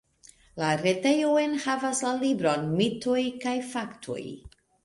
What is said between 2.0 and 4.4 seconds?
la libron Mitoj kaj Faktoj.